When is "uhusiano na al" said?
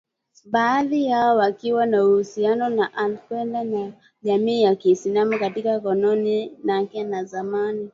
2.05-3.17